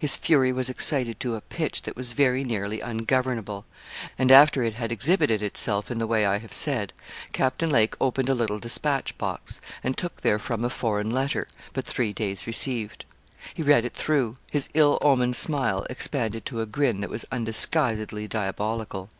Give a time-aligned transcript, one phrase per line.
[0.00, 3.64] His fury was excited to a pitch that was very nearly ungovernable;
[4.18, 6.92] and after it had exhibited itself in the way I have said,
[7.32, 12.12] Captain Lake opened a little despatch box, and took therefrom a foreign letter, but three
[12.12, 13.04] days received.
[13.54, 18.26] He read it through: his ill omened smile expanded to a grin that was undisguisedly
[18.26, 19.10] diabolical.